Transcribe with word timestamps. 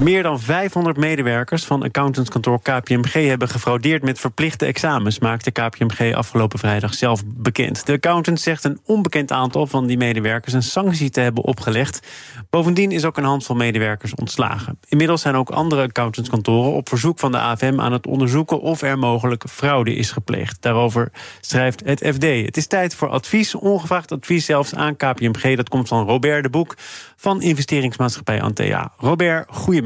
Meer 0.00 0.22
dan 0.22 0.40
500 0.40 0.96
medewerkers 0.96 1.64
van 1.64 1.82
accountantskantoor 1.82 2.62
KPMG 2.62 3.12
hebben 3.12 3.48
gefraudeerd 3.48 4.02
met 4.02 4.20
verplichte 4.20 4.64
examens, 4.66 5.18
maakte 5.18 5.50
KPMG 5.50 6.14
afgelopen 6.14 6.58
vrijdag 6.58 6.94
zelf 6.94 7.22
bekend. 7.26 7.86
De 7.86 7.92
accountant 7.92 8.40
zegt 8.40 8.64
een 8.64 8.80
onbekend 8.84 9.32
aantal 9.32 9.66
van 9.66 9.86
die 9.86 9.96
medewerkers 9.96 10.52
een 10.52 10.62
sanctie 10.62 11.10
te 11.10 11.20
hebben 11.20 11.44
opgelegd. 11.44 12.06
Bovendien 12.50 12.90
is 12.90 13.04
ook 13.04 13.16
een 13.16 13.24
handvol 13.24 13.56
medewerkers 13.56 14.14
ontslagen. 14.14 14.78
Inmiddels 14.88 15.20
zijn 15.20 15.34
ook 15.34 15.50
andere 15.50 15.82
accountantskantoren 15.82 16.72
op 16.72 16.88
verzoek 16.88 17.18
van 17.18 17.32
de 17.32 17.38
AFM 17.38 17.80
aan 17.80 17.92
het 17.92 18.06
onderzoeken 18.06 18.60
of 18.60 18.82
er 18.82 18.98
mogelijk 18.98 19.44
fraude 19.50 19.94
is 19.94 20.10
gepleegd. 20.10 20.62
Daarover 20.62 21.12
schrijft 21.40 21.82
het 21.84 21.98
FD. 21.98 22.22
Het 22.22 22.56
is 22.56 22.66
tijd 22.66 22.94
voor 22.94 23.08
advies, 23.08 23.54
ongevraagd 23.54 24.12
advies 24.12 24.44
zelfs 24.44 24.74
aan 24.74 24.96
KPMG. 24.96 25.56
Dat 25.56 25.68
komt 25.68 25.88
van 25.88 26.06
Robert 26.06 26.42
de 26.42 26.50
Boek 26.50 26.74
van 27.16 27.42
investeringsmaatschappij 27.42 28.42
Antea. 28.42 28.92
Robert, 28.96 29.46
goedemiddag. 29.50 29.83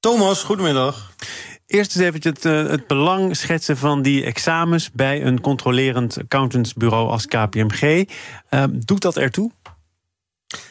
Thomas, 0.00 0.42
goedemiddag. 0.42 1.12
Eerst 1.66 1.96
eens 1.96 2.04
even 2.04 2.20
het, 2.22 2.44
uh, 2.44 2.68
het, 2.68 2.86
belang 2.86 3.36
schetsen 3.36 3.76
van 3.76 4.02
die 4.02 4.24
examens 4.24 4.90
bij 4.92 5.24
een 5.24 5.40
controlerend 5.40 6.18
accountantsbureau 6.18 7.10
als 7.10 7.26
KPMG. 7.26 8.04
Uh, 8.50 8.64
doet 8.70 9.02
dat 9.02 9.16
ertoe? 9.16 9.50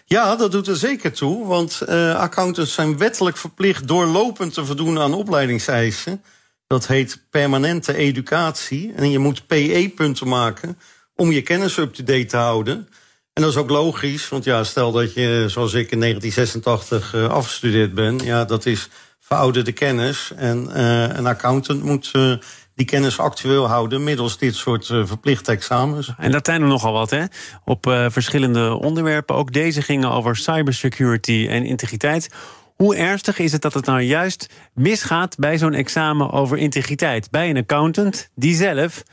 Ja, 0.05 0.35
dat 0.35 0.51
doet 0.51 0.67
er 0.67 0.75
zeker 0.75 1.13
toe. 1.13 1.47
Want 1.47 1.81
uh, 1.89 2.15
accountants 2.15 2.73
zijn 2.73 2.97
wettelijk 2.97 3.37
verplicht 3.37 3.87
doorlopend 3.87 4.53
te 4.53 4.65
voldoen 4.65 4.99
aan 4.99 5.13
opleidingseisen. 5.13 6.23
Dat 6.67 6.87
heet 6.87 7.21
permanente 7.29 7.95
educatie. 7.95 8.93
En 8.93 9.11
je 9.11 9.19
moet 9.19 9.47
PE-punten 9.47 10.27
maken 10.27 10.77
om 11.15 11.31
je 11.31 11.41
kennis 11.41 11.77
up-to-date 11.77 12.25
te 12.25 12.37
houden. 12.37 12.89
En 13.35 13.41
dat 13.41 13.51
is 13.51 13.57
ook 13.57 13.69
logisch, 13.69 14.29
want 14.29 14.43
ja, 14.43 14.63
stel 14.63 14.91
dat 14.91 15.13
je, 15.13 15.45
zoals 15.47 15.73
ik 15.73 15.91
in 15.91 15.99
1986 15.99 17.13
uh, 17.13 17.27
afgestudeerd 17.27 17.93
ben, 17.93 18.19
ja, 18.19 18.45
dat 18.45 18.65
is 18.65 18.89
verouderde 19.19 19.71
kennis. 19.71 20.31
En 20.35 20.69
uh, 20.75 21.01
een 21.01 21.25
accountant 21.25 21.83
moet 21.83 22.11
uh, 22.15 22.35
die 22.75 22.85
kennis 22.85 23.19
actueel 23.19 23.67
houden 23.67 24.03
middels 24.03 24.37
dit 24.37 24.55
soort 24.55 24.85
verplichte 24.85 25.51
examens. 25.51 26.13
En 26.17 26.31
dat 26.31 26.45
zijn 26.45 26.61
er 26.61 26.67
nogal 26.67 26.93
wat, 26.93 27.09
hè? 27.09 27.23
Op 27.65 27.85
verschillende 28.09 28.73
onderwerpen. 28.73 29.35
Ook 29.35 29.53
deze 29.53 29.81
gingen 29.81 30.11
over 30.11 30.35
cybersecurity 30.35 31.47
en 31.49 31.65
integriteit. 31.65 32.29
Hoe 32.75 32.95
ernstig 32.95 33.39
is 33.39 33.51
het 33.51 33.61
dat 33.61 33.73
het 33.73 33.85
nou 33.85 34.01
juist 34.01 34.49
misgaat 34.73 35.37
bij 35.37 35.57
zo'n 35.57 35.73
examen 35.73 36.31
over 36.31 36.57
integriteit? 36.57 37.31
Bij 37.31 37.49
een 37.49 37.57
accountant 37.57 38.29
die 38.35 38.55
zelf 38.55 39.03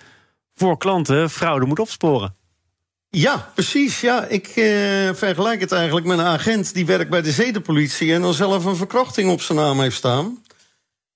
voor 0.55 0.79
klanten 0.79 1.31
fraude 1.31 1.67
moet 1.67 1.79
opsporen. 1.79 2.41
Ja, 3.17 3.51
precies. 3.55 4.01
Ja, 4.01 4.25
ik 4.25 4.47
uh, 4.57 5.15
vergelijk 5.15 5.61
het 5.61 5.73
eigenlijk 5.73 6.07
met 6.07 6.19
een 6.19 6.25
agent 6.25 6.75
die 6.75 6.87
werkt 6.87 7.11
bij 7.11 7.23
de 7.23 7.33
zedenpolitie 7.33 8.13
en 8.13 8.23
dan 8.23 8.35
zelf 8.35 8.65
een 8.65 8.77
verkrachting 8.77 9.31
op 9.31 9.41
zijn 9.41 9.59
naam 9.59 9.81
heeft 9.81 9.97
staan. 9.97 10.43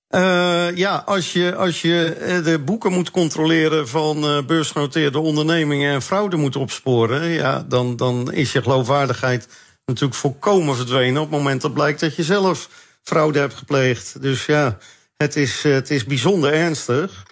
Uh, 0.09 0.75
ja, 0.75 1.03
als 1.05 1.33
je, 1.33 1.55
als 1.55 1.81
je 1.81 2.17
de 2.43 2.59
boeken 2.59 2.91
moet 2.91 3.11
controleren 3.11 3.87
van 3.87 4.45
beursgenoteerde 4.45 5.19
ondernemingen 5.19 5.93
en 5.93 6.01
fraude 6.01 6.35
moet 6.35 6.55
opsporen, 6.55 7.27
ja, 7.27 7.65
dan, 7.67 7.95
dan 7.95 8.31
is 8.31 8.51
je 8.51 8.61
geloofwaardigheid 8.61 9.47
natuurlijk 9.85 10.19
volkomen 10.19 10.75
verdwenen 10.75 11.21
op 11.21 11.29
het 11.29 11.37
moment 11.37 11.61
dat 11.61 11.73
blijkt 11.73 11.99
dat 11.99 12.15
je 12.15 12.23
zelf 12.23 12.69
fraude 13.03 13.39
hebt 13.39 13.53
gepleegd. 13.53 14.21
Dus 14.21 14.45
ja, 14.45 14.77
het 15.17 15.35
is, 15.35 15.63
het 15.63 15.89
is 15.89 16.05
bijzonder 16.05 16.53
ernstig. 16.53 17.25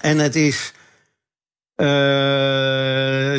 En 0.00 0.18
het 0.18 0.36
is 0.36 0.72
uh, 1.76 1.86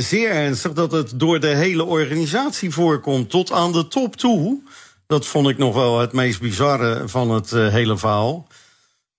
zeer 0.01 0.29
ernstig 0.29 0.73
dat 0.73 0.91
het 0.91 1.19
door 1.19 1.39
de 1.39 1.47
hele 1.47 1.83
organisatie 1.83 2.71
voorkomt, 2.71 3.29
tot 3.29 3.51
aan 3.51 3.71
de 3.71 3.87
top 3.87 4.15
toe. 4.15 4.61
Dat 5.07 5.25
vond 5.25 5.49
ik 5.49 5.57
nog 5.57 5.73
wel 5.73 5.99
het 5.99 6.13
meest 6.13 6.39
bizarre 6.41 7.07
van 7.07 7.31
het 7.31 7.51
uh, 7.51 7.67
hele 7.67 7.97
verhaal. 7.97 8.47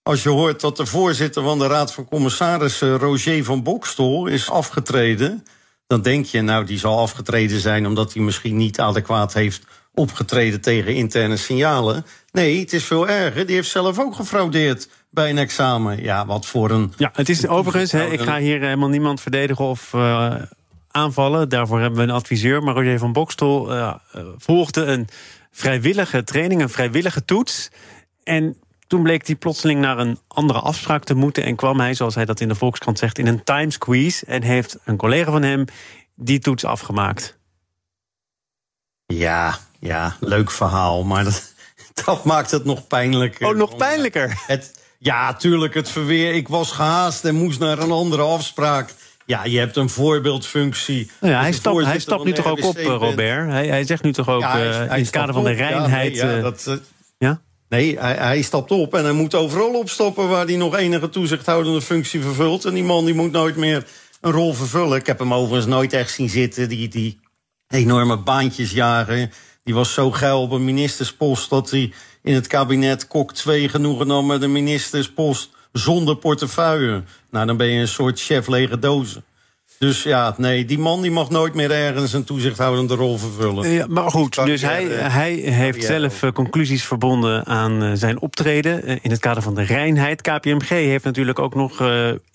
Als 0.02 0.22
je 0.22 0.28
hoort 0.28 0.60
dat 0.60 0.76
de 0.76 0.86
voorzitter 0.86 1.42
van 1.42 1.58
de 1.58 1.66
Raad 1.66 1.92
van 1.92 2.08
Commissarissen, 2.08 2.98
Roger 2.98 3.44
van 3.44 3.62
Bokstol, 3.62 4.26
is 4.26 4.50
afgetreden. 4.50 5.44
Dan 5.86 6.02
denk 6.02 6.26
je, 6.26 6.40
nou, 6.40 6.64
die 6.64 6.78
zal 6.78 6.98
afgetreden 6.98 7.60
zijn 7.60 7.86
omdat 7.86 8.12
hij 8.12 8.22
misschien 8.22 8.56
niet 8.56 8.80
adequaat 8.80 9.32
heeft 9.32 9.62
opgetreden 9.94 10.60
tegen 10.60 10.94
interne 10.94 11.36
signalen. 11.36 12.06
Nee, 12.32 12.60
het 12.60 12.72
is 12.72 12.84
veel 12.84 13.08
erger. 13.08 13.46
Die 13.46 13.54
heeft 13.54 13.70
zelf 13.70 13.98
ook 13.98 14.14
gefraudeerd 14.14 14.88
bij 15.10 15.30
een 15.30 15.38
examen. 15.38 16.02
Ja, 16.02 16.26
wat 16.26 16.46
voor 16.46 16.70
een. 16.70 16.92
Ja, 16.96 17.10
het 17.12 17.28
is 17.28 17.46
overigens, 17.46 17.92
hè, 17.92 18.06
ik 18.06 18.20
ga 18.20 18.38
hier 18.38 18.60
helemaal 18.60 18.88
niemand 18.88 19.20
verdedigen 19.20 19.64
of 19.64 19.92
uh, 19.92 20.34
aanvallen. 20.90 21.48
Daarvoor 21.48 21.80
hebben 21.80 21.98
we 21.98 22.04
een 22.04 22.14
adviseur. 22.14 22.62
Maar 22.62 22.74
Roger 22.74 22.98
van 22.98 23.12
Bokstol 23.12 23.74
uh, 23.74 23.94
volgde 24.36 24.84
een 24.84 25.08
vrijwillige 25.50 26.24
training, 26.24 26.60
een 26.62 26.68
vrijwillige 26.68 27.24
toets. 27.24 27.70
En 28.22 28.56
toen 28.86 29.02
bleek 29.02 29.26
hij 29.26 29.36
plotseling 29.36 29.80
naar 29.80 29.98
een 29.98 30.18
andere 30.28 30.58
afspraak 30.58 31.04
te 31.04 31.14
moeten. 31.14 31.44
En 31.44 31.56
kwam 31.56 31.80
hij, 31.80 31.94
zoals 31.94 32.14
hij 32.14 32.24
dat 32.24 32.40
in 32.40 32.48
de 32.48 32.54
Volkskrant 32.54 32.98
zegt, 32.98 33.18
in 33.18 33.26
een 33.26 33.44
time 33.44 33.70
squeeze. 33.70 34.26
En 34.26 34.42
heeft 34.42 34.78
een 34.84 34.96
collega 34.96 35.30
van 35.30 35.42
hem 35.42 35.64
die 36.14 36.38
toets 36.38 36.64
afgemaakt. 36.64 37.38
Ja, 39.06 39.58
ja, 39.78 40.16
leuk 40.20 40.50
verhaal. 40.50 41.04
Maar 41.04 41.24
dat, 41.24 41.52
dat 42.04 42.24
maakt 42.24 42.50
het 42.50 42.64
nog 42.64 42.86
pijnlijker. 42.86 43.48
Oh, 43.48 43.56
nog 43.56 43.76
pijnlijker? 43.76 44.42
Het, 44.46 44.77
ja, 44.98 45.34
tuurlijk, 45.34 45.74
het 45.74 45.88
verweer. 45.88 46.34
Ik 46.34 46.48
was 46.48 46.72
gehaast 46.72 47.24
en 47.24 47.34
moest 47.34 47.58
naar 47.58 47.78
een 47.78 47.90
andere 47.90 48.22
afspraak. 48.22 48.94
Ja, 49.26 49.44
je 49.44 49.58
hebt 49.58 49.76
een 49.76 49.88
voorbeeldfunctie. 49.88 51.10
Nou 51.20 51.32
ja, 51.32 51.40
hij, 51.40 51.52
stapt, 51.52 51.84
hij 51.84 51.98
stapt 51.98 52.24
nu 52.24 52.32
toch 52.32 52.46
ook 52.46 52.64
op, 52.64 52.76
Robert? 52.76 53.50
Hij, 53.50 53.66
hij 53.66 53.84
zegt 53.84 54.02
nu 54.02 54.12
toch 54.12 54.28
ook 54.28 54.40
ja, 54.40 54.50
hij, 54.50 54.66
hij 54.66 54.96
in 54.96 55.02
het 55.02 55.10
kader 55.10 55.34
van 55.34 55.44
de 55.44 55.50
reinheid. 55.50 56.16
Ja, 56.16 56.26
nee, 56.26 56.36
ja, 56.36 56.42
dat, 56.42 56.64
uh, 56.68 56.74
ja? 57.18 57.40
Nee, 57.68 57.98
hij, 57.98 58.14
hij 58.14 58.42
stapt 58.42 58.70
op 58.70 58.94
en 58.94 59.04
hij 59.04 59.12
moet 59.12 59.34
overal 59.34 59.74
opstoppen 59.74 60.28
waar 60.28 60.46
hij 60.46 60.56
nog 60.56 60.76
enige 60.76 61.08
toezichthoudende 61.08 61.82
functie 61.82 62.20
vervult. 62.20 62.64
En 62.64 62.74
die 62.74 62.84
man 62.84 63.04
die 63.04 63.14
moet 63.14 63.32
nooit 63.32 63.56
meer 63.56 63.86
een 64.20 64.32
rol 64.32 64.54
vervullen. 64.54 64.98
Ik 64.98 65.06
heb 65.06 65.18
hem 65.18 65.34
overigens 65.34 65.66
nooit 65.66 65.92
echt 65.92 66.10
zien 66.10 66.28
zitten. 66.28 66.68
Die, 66.68 66.88
die 66.88 67.20
enorme 67.68 68.16
baantjes 68.16 68.70
jagen. 68.70 69.30
Die 69.64 69.74
was 69.74 69.92
zo 69.92 70.10
geil 70.10 70.42
op 70.42 70.50
een 70.50 70.64
ministerspost 70.64 71.50
dat 71.50 71.70
hij 71.70 71.92
in 72.22 72.34
het 72.34 72.46
kabinet 72.46 73.06
Kok 73.06 73.32
2 73.32 73.68
genoegen 73.68 74.06
nam 74.06 74.26
met 74.26 74.42
een 74.42 74.52
ministerspost 74.52 75.50
zonder 75.72 76.16
portefeuille. 76.16 77.02
Nou, 77.30 77.46
dan 77.46 77.56
ben 77.56 77.66
je 77.66 77.80
een 77.80 77.88
soort 77.88 78.20
chef 78.20 78.46
lege 78.46 78.78
dozen. 78.78 79.24
Dus 79.78 80.02
ja, 80.02 80.34
nee, 80.36 80.64
die 80.64 80.78
man 80.78 81.02
die 81.02 81.10
mag 81.10 81.30
nooit 81.30 81.54
meer 81.54 81.70
ergens 81.70 82.12
een 82.12 82.24
toezichthoudende 82.24 82.94
rol 82.94 83.18
vervullen. 83.18 83.68
Ja, 83.68 83.86
maar 83.88 84.10
goed, 84.10 84.44
dus 84.44 84.62
hij, 84.62 84.84
hij 84.86 85.32
heeft 85.32 85.84
zelf 85.84 86.22
uh, 86.22 86.30
conclusies 86.30 86.84
verbonden 86.84 87.46
aan 87.46 87.82
uh, 87.82 87.90
zijn 87.94 88.20
optreden 88.20 89.02
in 89.02 89.10
het 89.10 89.20
kader 89.20 89.42
van 89.42 89.54
de 89.54 89.62
reinheid. 89.62 90.20
KPMG 90.20 90.68
heeft 90.68 91.04
natuurlijk 91.04 91.38
ook 91.38 91.54
nog 91.54 91.82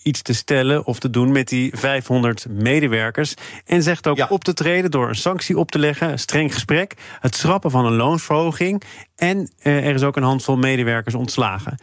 iets 0.02 0.22
te 0.22 0.34
stellen 0.34 0.84
of 0.84 0.98
te 0.98 1.10
doen 1.10 1.32
met 1.32 1.48
die 1.48 1.72
500 1.76 2.46
medewerkers. 2.48 3.34
En 3.64 3.82
zegt 3.82 4.06
ook 4.06 4.16
ja. 4.16 4.26
op 4.30 4.44
te 4.44 4.54
treden 4.54 4.90
door 4.90 5.08
een 5.08 5.14
sanctie 5.14 5.58
op 5.58 5.70
te 5.70 5.78
leggen, 5.78 6.10
een 6.10 6.18
streng 6.18 6.52
gesprek, 6.52 6.94
het 7.20 7.36
schrappen 7.36 7.70
van 7.70 7.86
een 7.86 7.96
loonsverhoging. 7.96 8.82
En 9.16 9.50
er 9.58 9.94
is 9.94 10.02
ook 10.02 10.16
een 10.16 10.22
handvol 10.22 10.56
medewerkers 10.56 11.14
ontslagen. 11.14 11.78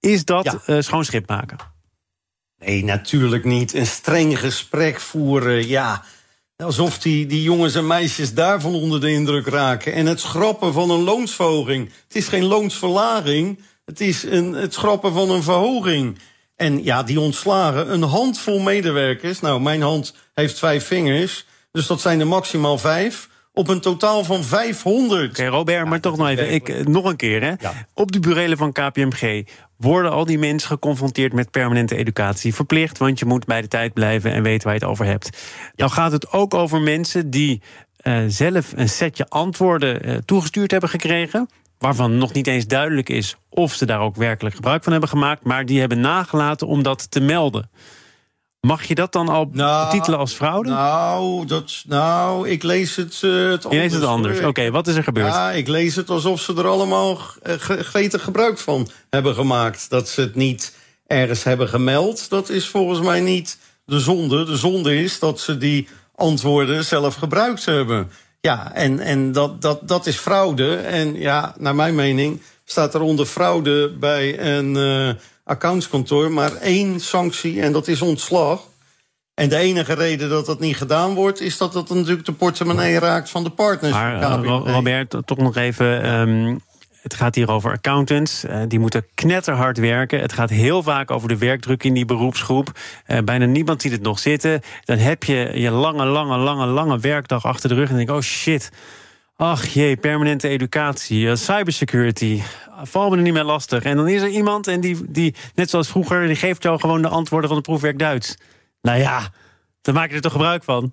Is 0.00 0.24
dat 0.24 0.58
ja. 0.66 0.80
schoon 0.80 1.04
schip 1.04 1.28
maken? 1.28 1.76
Nee, 2.58 2.84
natuurlijk 2.84 3.44
niet. 3.44 3.74
Een 3.74 3.86
streng 3.86 4.38
gesprek 4.38 5.00
voeren, 5.00 5.66
ja. 5.66 6.04
Alsof 6.56 6.98
die, 6.98 7.26
die 7.26 7.42
jongens 7.42 7.74
en 7.74 7.86
meisjes 7.86 8.34
daarvan 8.34 8.74
onder 8.74 9.00
de 9.00 9.10
indruk 9.10 9.46
raken. 9.46 9.92
En 9.92 10.06
het 10.06 10.20
schrappen 10.20 10.72
van 10.72 10.90
een 10.90 11.02
loonsverhoging. 11.02 11.90
Het 12.04 12.16
is 12.16 12.28
geen 12.28 12.44
loonsverlaging. 12.44 13.60
Het 13.84 14.00
is 14.00 14.22
een, 14.22 14.52
het 14.52 14.74
schrappen 14.74 15.12
van 15.12 15.30
een 15.30 15.42
verhoging. 15.42 16.18
En 16.56 16.84
ja, 16.84 17.02
die 17.02 17.20
ontslagen, 17.20 17.92
een 17.92 18.02
handvol 18.02 18.58
medewerkers. 18.58 19.40
Nou, 19.40 19.60
mijn 19.60 19.82
hand 19.82 20.14
heeft 20.34 20.58
vijf 20.58 20.86
vingers. 20.86 21.46
Dus 21.70 21.86
dat 21.86 22.00
zijn 22.00 22.20
er 22.20 22.26
maximaal 22.26 22.78
vijf. 22.78 23.27
Op 23.58 23.68
een 23.68 23.80
totaal 23.80 24.24
van 24.24 24.44
500. 24.44 25.22
Oké, 25.22 25.30
okay, 25.30 25.46
Robert, 25.46 25.86
maar 25.86 26.00
toch 26.00 26.16
nog 26.16 26.28
even. 26.28 26.52
Ik, 26.52 26.88
nog 26.88 27.04
een 27.04 27.16
keer, 27.16 27.42
hè? 27.42 27.48
Ja. 27.58 27.72
Op 27.94 28.12
de 28.12 28.20
burelen 28.20 28.58
van 28.58 28.72
KPMG 28.72 29.44
worden 29.76 30.10
al 30.10 30.24
die 30.24 30.38
mensen 30.38 30.68
geconfronteerd 30.68 31.32
met 31.32 31.50
permanente 31.50 31.96
educatie. 31.96 32.54
Verplicht, 32.54 32.98
want 32.98 33.18
je 33.18 33.24
moet 33.24 33.44
bij 33.44 33.60
de 33.60 33.68
tijd 33.68 33.92
blijven 33.92 34.32
en 34.32 34.42
weten 34.42 34.64
waar 34.64 34.74
je 34.74 34.80
het 34.80 34.90
over 34.90 35.04
hebt. 35.04 35.28
Ja. 35.32 35.72
Dan 35.76 35.90
gaat 35.90 36.12
het 36.12 36.32
ook 36.32 36.54
over 36.54 36.80
mensen 36.80 37.30
die 37.30 37.62
uh, 38.02 38.24
zelf 38.26 38.72
een 38.76 38.88
setje 38.88 39.28
antwoorden 39.28 40.08
uh, 40.08 40.16
toegestuurd 40.24 40.70
hebben 40.70 40.90
gekregen. 40.90 41.48
waarvan 41.78 42.18
nog 42.18 42.32
niet 42.32 42.46
eens 42.46 42.66
duidelijk 42.66 43.08
is 43.08 43.36
of 43.48 43.74
ze 43.74 43.86
daar 43.86 44.00
ook 44.00 44.16
werkelijk 44.16 44.54
gebruik 44.54 44.82
van 44.82 44.92
hebben 44.92 45.10
gemaakt, 45.10 45.44
maar 45.44 45.66
die 45.66 45.80
hebben 45.80 46.00
nagelaten 46.00 46.66
om 46.66 46.82
dat 46.82 47.10
te 47.10 47.20
melden. 47.20 47.70
Mag 48.60 48.84
je 48.84 48.94
dat 48.94 49.12
dan 49.12 49.28
al 49.28 49.48
Nou, 49.52 49.90
betitelen 49.90 50.18
als 50.18 50.32
fraude? 50.32 50.70
Nou, 50.70 51.46
dat, 51.46 51.82
nou 51.86 52.48
ik 52.48 52.62
lees 52.62 52.96
het, 52.96 53.20
eh, 53.22 53.30
het 53.30 53.64
anders. 53.64 53.74
je 53.74 53.78
leest 53.78 53.94
het 53.94 54.04
anders. 54.04 54.40
Oké, 54.40 54.70
wat 54.70 54.86
is 54.86 54.94
er 54.94 55.02
gebeurd? 55.02 55.32
Ja, 55.32 55.50
ik 55.50 55.68
lees 55.68 55.96
het 55.96 56.10
alsof 56.10 56.40
ze 56.40 56.54
er 56.54 56.66
allemaal 56.66 57.18
gretig 57.66 58.22
gebruik 58.22 58.58
van 58.58 58.88
hebben 59.10 59.34
gemaakt. 59.34 59.90
Dat 59.90 60.08
ze 60.08 60.20
het 60.20 60.34
niet 60.34 60.74
ergens 61.06 61.44
hebben 61.44 61.68
gemeld, 61.68 62.30
dat 62.30 62.48
is 62.48 62.68
volgens 62.68 63.00
mij 63.00 63.20
niet 63.20 63.58
de 63.84 64.00
zonde. 64.00 64.44
De 64.44 64.56
zonde 64.56 65.02
is 65.02 65.18
dat 65.18 65.40
ze 65.40 65.58
die 65.58 65.88
antwoorden 66.14 66.84
zelf 66.84 67.14
gebruikt 67.14 67.64
hebben. 67.64 68.10
Ja, 68.40 68.74
en, 68.74 69.00
en 69.00 69.32
dat, 69.32 69.62
dat, 69.62 69.88
dat 69.88 70.06
is 70.06 70.16
fraude. 70.16 70.76
En 70.76 71.14
ja, 71.14 71.54
naar 71.58 71.74
mijn 71.74 71.94
mening 71.94 72.42
staat 72.64 72.94
er 72.94 73.00
onder 73.00 73.26
fraude 73.26 73.92
bij 73.98 74.40
een 74.40 74.76
eh, 74.76 75.14
accountskantoor 75.48 76.30
maar 76.32 76.52
één 76.54 77.00
sanctie 77.00 77.60
en 77.62 77.72
dat 77.72 77.88
is 77.88 78.02
ontslag. 78.02 78.60
En 79.34 79.48
de 79.48 79.56
enige 79.56 79.92
reden 79.94 80.28
dat 80.28 80.46
dat 80.46 80.60
niet 80.60 80.76
gedaan 80.76 81.14
wordt, 81.14 81.40
is 81.40 81.56
dat 81.58 81.72
dat 81.72 81.88
natuurlijk 81.88 82.26
de 82.26 82.32
portemonnee 82.32 82.98
raakt 82.98 83.30
van 83.30 83.44
de 83.44 83.50
partners. 83.50 83.92
Maar 83.92 84.20
eh, 84.22 84.60
Robert, 84.64 85.16
toch 85.24 85.38
nog 85.38 85.56
even. 85.56 86.02
ehm, 86.02 86.56
het 87.02 87.14
gaat 87.14 87.34
hier 87.34 87.50
over 87.50 87.72
accountants. 87.72 88.44
eh, 88.44 88.60
die 88.68 88.78
moeten 88.78 89.06
knetterhard 89.14 89.78
werken. 89.78 90.20
Het 90.20 90.32
gaat 90.32 90.50
heel 90.50 90.82
vaak 90.82 91.10
over 91.10 91.28
de 91.28 91.38
werkdruk 91.38 91.84
in 91.84 91.94
die 91.94 92.04
beroepsgroep. 92.04 92.72
Eh, 93.06 93.18
bijna 93.24 93.44
niemand 93.44 93.82
ziet 93.82 93.92
het 93.92 94.02
nog 94.02 94.18
zitten. 94.18 94.60
Dan 94.84 94.98
heb 94.98 95.24
je 95.24 95.50
je 95.54 95.70
lange, 95.70 96.04
lange, 96.04 96.36
lange, 96.36 96.66
lange 96.66 96.98
werkdag 96.98 97.44
achter 97.44 97.68
de 97.68 97.74
rug. 97.74 97.88
En 97.90 97.96
denk 97.96 98.08
ik, 98.08 98.14
oh 98.14 98.20
shit. 98.22 98.70
Ach 99.40 99.66
jee, 99.66 99.96
permanente 99.96 100.48
educatie, 100.48 101.28
eh, 101.28 101.36
cybersecurity. 101.36 102.42
Val 102.82 103.10
me 103.10 103.16
er 103.16 103.22
niet 103.22 103.32
meer 103.32 103.44
lastig. 103.44 103.82
En 103.82 103.96
dan 103.96 104.08
is 104.08 104.22
er 104.22 104.28
iemand 104.28 104.66
en 104.66 104.80
die, 104.80 104.96
die, 105.08 105.34
net 105.54 105.70
zoals 105.70 105.88
vroeger, 105.88 106.26
die 106.26 106.36
geeft 106.36 106.62
jou 106.62 106.80
gewoon 106.80 107.02
de 107.02 107.08
antwoorden 107.08 107.48
van 107.48 107.58
het 107.58 107.66
proefwerk 107.66 107.98
Duits. 107.98 108.36
Nou 108.82 108.98
ja, 108.98 109.30
dan 109.82 109.94
maak 109.94 110.08
je 110.08 110.14
er 110.14 110.20
toch 110.20 110.32
gebruik 110.32 110.64
van. 110.64 110.92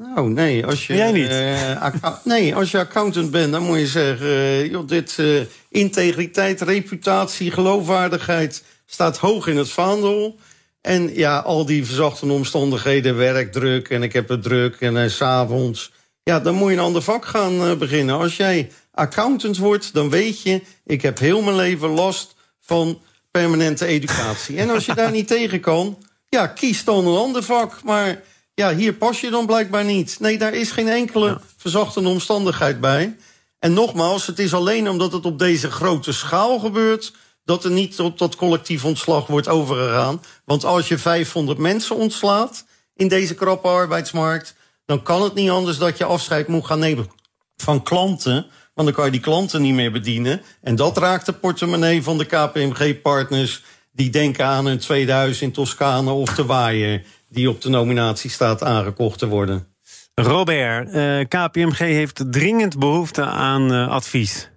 Nou, 0.00 0.30
nee, 0.30 0.66
als 0.66 0.86
je, 0.86 0.94
Jij 0.94 1.12
niet? 1.12 1.28
eh, 1.28 2.14
nee, 2.24 2.54
als 2.54 2.70
je 2.70 2.78
accountant 2.78 3.30
bent, 3.30 3.52
dan 3.52 3.62
moet 3.62 3.78
je 3.78 3.86
zeggen: 3.86 4.26
eh, 4.26 4.70
joh, 4.70 4.88
dit 4.88 5.18
eh, 5.18 5.40
integriteit, 5.68 6.60
reputatie, 6.60 7.50
geloofwaardigheid 7.50 8.64
staat 8.86 9.18
hoog 9.18 9.46
in 9.46 9.56
het 9.56 9.70
vaandel. 9.70 10.38
En 10.80 11.14
ja, 11.14 11.38
al 11.38 11.66
die 11.66 11.86
verzachtende 11.86 12.34
omstandigheden, 12.34 13.16
werkdruk 13.16 13.88
en 13.88 14.02
ik 14.02 14.12
heb 14.12 14.28
het 14.28 14.42
druk 14.42 14.80
en 14.80 14.96
uh, 14.96 15.08
s'avonds. 15.08 15.92
Ja, 16.24 16.40
dan 16.40 16.54
moet 16.54 16.70
je 16.70 16.76
een 16.76 16.82
ander 16.82 17.02
vak 17.02 17.24
gaan 17.24 17.66
eh, 17.66 17.74
beginnen. 17.74 18.18
Als 18.18 18.36
jij 18.36 18.70
accountant 18.92 19.56
wordt, 19.58 19.94
dan 19.94 20.10
weet 20.10 20.42
je, 20.42 20.62
ik 20.84 21.02
heb 21.02 21.18
heel 21.18 21.42
mijn 21.42 21.56
leven 21.56 21.88
last 21.88 22.34
van 22.60 23.00
permanente 23.30 23.86
educatie. 23.86 24.58
En 24.58 24.70
als 24.70 24.86
je 24.86 24.94
daar 24.94 25.10
niet 25.10 25.26
tegen 25.26 25.60
kan, 25.60 25.98
ja, 26.28 26.46
kies 26.46 26.84
dan 26.84 27.06
een 27.06 27.16
ander 27.16 27.42
vak. 27.42 27.82
Maar 27.84 28.22
ja, 28.54 28.74
hier 28.74 28.92
pas 28.92 29.20
je 29.20 29.30
dan 29.30 29.46
blijkbaar 29.46 29.84
niet. 29.84 30.16
Nee, 30.20 30.38
daar 30.38 30.54
is 30.54 30.70
geen 30.70 30.88
enkele 30.88 31.40
verzachtende 31.56 32.08
omstandigheid 32.08 32.80
bij. 32.80 33.16
En 33.58 33.72
nogmaals, 33.72 34.26
het 34.26 34.38
is 34.38 34.54
alleen 34.54 34.88
omdat 34.88 35.12
het 35.12 35.24
op 35.24 35.38
deze 35.38 35.70
grote 35.70 36.12
schaal 36.12 36.58
gebeurt... 36.58 37.12
dat 37.44 37.64
er 37.64 37.70
niet 37.70 38.00
op 38.00 38.18
dat 38.18 38.36
collectief 38.36 38.84
ontslag 38.84 39.26
wordt 39.26 39.48
overgegaan. 39.48 40.22
Want 40.44 40.64
als 40.64 40.88
je 40.88 40.98
500 40.98 41.58
mensen 41.58 41.96
ontslaat 41.96 42.64
in 42.94 43.08
deze 43.08 43.34
krappe 43.34 43.68
arbeidsmarkt... 43.68 44.54
dan 44.92 45.02
kan 45.02 45.22
het 45.22 45.34
niet 45.34 45.50
anders 45.50 45.78
dat 45.78 45.98
je 45.98 46.04
afscheid 46.04 46.48
moet 46.48 46.66
gaan 46.66 46.78
nemen 46.78 47.10
van 47.56 47.82
klanten... 47.82 48.46
Want 48.74 48.86
dan 48.88 48.96
kan 48.96 49.04
je 49.04 49.10
die 49.10 49.20
klanten 49.20 49.62
niet 49.62 49.74
meer 49.74 49.92
bedienen. 49.92 50.42
En 50.60 50.76
dat 50.76 50.98
raakt 50.98 51.26
de 51.26 51.32
portemonnee 51.32 52.02
van 52.02 52.18
de 52.18 52.24
KPMG-partners... 52.24 53.62
die 53.92 54.10
denken 54.10 54.46
aan 54.46 54.66
een 54.66 54.78
tweede 54.78 55.12
huis 55.12 55.42
in 55.42 55.52
Toscane 55.52 56.10
of 56.10 56.34
te 56.34 56.46
waaien... 56.46 57.02
die 57.28 57.48
op 57.48 57.60
de 57.60 57.68
nominatie 57.68 58.30
staat 58.30 58.62
aangekocht 58.62 59.18
te 59.18 59.26
worden. 59.26 59.66
Robert, 60.14 60.90
eh, 60.90 61.18
KPMG 61.28 61.78
heeft 61.78 62.24
dringend 62.30 62.78
behoefte 62.78 63.24
aan 63.24 63.72
eh, 63.72 63.88
advies. 63.88 64.50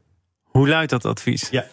Hoe 0.44 0.68
luidt 0.68 0.90
dat 0.92 1.06
advies? 1.06 1.48
Ja. 1.52 1.66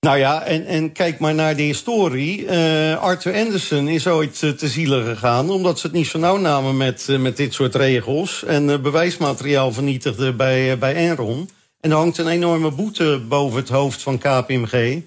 Nou 0.00 0.18
ja, 0.18 0.42
en, 0.42 0.66
en 0.66 0.92
kijk 0.92 1.18
maar 1.18 1.34
naar 1.34 1.56
de 1.56 1.62
historie. 1.62 2.46
Eh, 2.46 2.98
Arthur 2.98 3.34
Anderson 3.34 3.88
is 3.88 4.06
ooit 4.06 4.42
eh, 4.42 4.50
te 4.50 4.68
zielen 4.68 5.04
gegaan... 5.04 5.50
omdat 5.50 5.78
ze 5.78 5.86
het 5.86 5.96
niet 5.96 6.06
zo 6.06 6.18
nauw 6.18 6.36
namen 6.36 6.76
met, 6.76 7.08
eh, 7.08 7.18
met 7.18 7.36
dit 7.36 7.54
soort 7.54 7.74
regels... 7.74 8.44
en 8.44 8.82
bewijsmateriaal 8.82 9.72
vernietigden 9.72 10.36
bij, 10.36 10.78
bij 10.78 10.94
Enron. 10.94 11.50
En 11.80 11.90
er 11.90 11.96
hangt 11.96 12.18
een 12.18 12.28
enorme 12.28 12.70
boete 12.70 13.22
boven 13.28 13.58
het 13.58 13.68
hoofd 13.68 14.02
van 14.02 14.18
KPMG. 14.18 15.02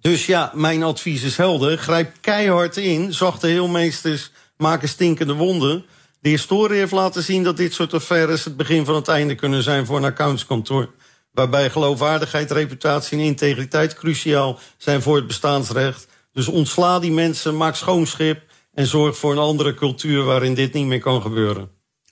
Dus 0.00 0.26
ja, 0.26 0.52
mijn 0.54 0.82
advies 0.82 1.22
is 1.22 1.36
helder. 1.36 1.78
Grijp 1.78 2.12
keihard 2.20 2.76
in. 2.76 3.14
Zachte 3.14 3.46
heelmeesters 3.46 4.30
maken 4.56 4.88
stinkende 4.88 5.34
wonden. 5.34 5.84
De 6.20 6.28
historie 6.28 6.78
heeft 6.78 6.92
laten 6.92 7.22
zien 7.22 7.44
dat 7.44 7.56
dit 7.56 7.74
soort 7.74 7.94
affaires... 7.94 8.44
het 8.44 8.56
begin 8.56 8.84
van 8.84 8.94
het 8.94 9.08
einde 9.08 9.34
kunnen 9.34 9.62
zijn 9.62 9.86
voor 9.86 9.96
een 9.96 10.04
accountskantoor 10.04 10.90
waarbij 11.38 11.70
geloofwaardigheid, 11.70 12.50
reputatie 12.50 13.18
en 13.18 13.24
integriteit 13.24 13.94
cruciaal 13.94 14.58
zijn 14.76 15.02
voor 15.02 15.16
het 15.16 15.26
bestaansrecht. 15.26 16.08
Dus 16.32 16.48
ontsla 16.48 16.98
die 16.98 17.12
mensen, 17.12 17.56
maak 17.56 17.74
schoon 17.74 18.06
schip 18.06 18.42
en 18.74 18.86
zorg 18.86 19.16
voor 19.16 19.32
een 19.32 19.38
andere 19.38 19.74
cultuur 19.74 20.24
waarin 20.24 20.54
dit 20.54 20.72
niet 20.72 20.86
meer 20.86 21.00
kan 21.00 21.22
gebeuren. 21.22 21.70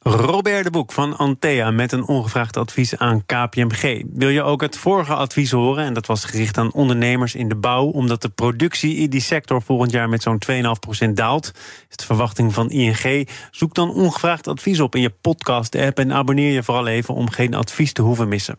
Robert 0.08 0.64
de 0.64 0.70
Boek 0.70 0.92
van 0.92 1.16
Antea 1.16 1.70
met 1.70 1.92
een 1.92 2.06
ongevraagd 2.06 2.56
advies 2.56 2.96
aan 2.96 3.24
KPMG. 3.26 4.02
Wil 4.12 4.28
je 4.28 4.42
ook 4.42 4.60
het 4.60 4.76
vorige 4.76 5.14
advies 5.14 5.50
horen? 5.50 5.84
En 5.84 5.94
dat 5.94 6.06
was 6.06 6.24
gericht 6.24 6.58
aan 6.58 6.72
ondernemers 6.72 7.34
in 7.34 7.48
de 7.48 7.56
bouw. 7.56 7.84
Omdat 7.84 8.22
de 8.22 8.28
productie 8.28 8.96
in 8.96 9.10
die 9.10 9.20
sector 9.20 9.62
volgend 9.62 9.90
jaar 9.90 10.08
met 10.08 10.22
zo'n 10.22 10.42
2,5% 11.06 11.12
daalt. 11.14 11.52
Is 11.90 11.96
de 11.96 12.04
verwachting 12.04 12.54
van 12.54 12.70
ING. 12.70 13.28
Zoek 13.50 13.74
dan 13.74 13.90
ongevraagd 13.90 14.46
advies 14.46 14.80
op 14.80 14.94
in 14.94 15.00
je 15.00 15.10
podcast-app. 15.20 15.98
En 15.98 16.12
abonneer 16.12 16.52
je 16.52 16.62
vooral 16.62 16.86
even 16.86 17.14
om 17.14 17.30
geen 17.30 17.54
advies 17.54 17.92
te 17.92 18.02
hoeven 18.02 18.28
missen. 18.28 18.58